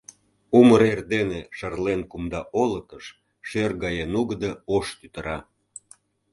Умыр 0.57 0.81
эрдене 0.91 1.41
шарлен 1.57 2.01
кумда 2.11 2.41
олыкыш 2.61 3.05
Шӧр 3.47 3.71
гае 3.83 4.05
нугыдо 4.13 4.51
ош 4.75 4.87
тӱтыра. 4.99 5.37